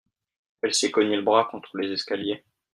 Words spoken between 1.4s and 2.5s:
contre les escaliers.